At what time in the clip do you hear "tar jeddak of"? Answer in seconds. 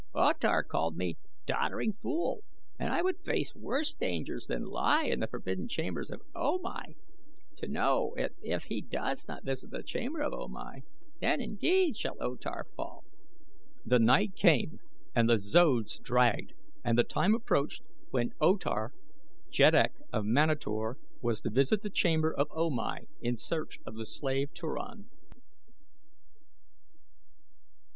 18.57-20.25